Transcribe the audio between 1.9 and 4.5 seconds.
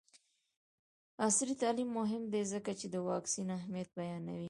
مهم دی ځکه چې د واکسین اهمیت بیانوي.